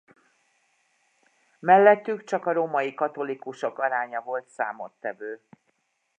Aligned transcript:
Mellettük 1.59 2.23
csak 2.23 2.45
a 2.45 2.51
római 2.51 2.93
katolikusok 2.93 3.79
aránya 3.79 4.21
volt 4.21 4.49
számottevő. 4.49 5.41